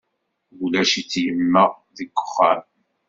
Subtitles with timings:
[0.63, 1.63] Ulac-itt yemma
[1.97, 2.61] deg wexxam.